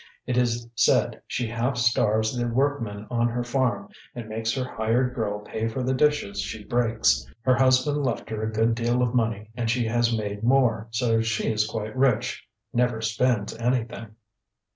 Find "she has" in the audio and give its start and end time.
9.69-10.17